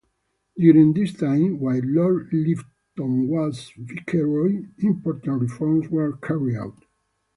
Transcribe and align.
During 0.57 0.93
this 0.93 1.13
time, 1.13 1.59
while 1.59 1.81
Lord 1.83 2.33
Lytton 2.33 3.27
was 3.27 3.71
viceroy, 3.77 4.63
important 4.79 5.41
reforms 5.43 5.89
were 5.89 6.17
carried 6.17 6.57
out. 6.57 6.83